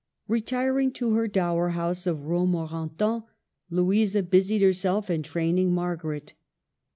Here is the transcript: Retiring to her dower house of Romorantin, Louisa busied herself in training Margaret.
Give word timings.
Retiring 0.27 0.91
to 0.93 1.13
her 1.13 1.27
dower 1.27 1.69
house 1.77 2.07
of 2.07 2.25
Romorantin, 2.25 3.21
Louisa 3.69 4.23
busied 4.23 4.63
herself 4.63 5.11
in 5.11 5.21
training 5.21 5.75
Margaret. 5.75 6.33